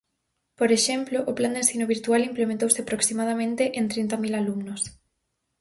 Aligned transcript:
Por 0.59 0.69
exemplo, 0.77 1.17
o 1.31 1.33
Plan 1.37 1.53
de 1.53 1.61
ensino 1.63 1.85
virtual 1.93 2.21
implementouse 2.31 2.79
aproximadamente 2.81 3.63
en 3.79 3.85
trinta 3.91 4.15
mil 4.23 4.33
alumnos. 4.41 4.81